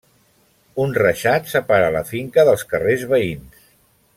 [0.85, 3.61] Un reixat separa la finca dels carrers veïns.